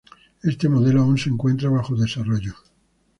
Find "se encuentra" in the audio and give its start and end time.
1.19-1.69